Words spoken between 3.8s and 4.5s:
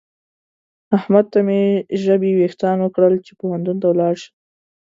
ته ولاړ شه.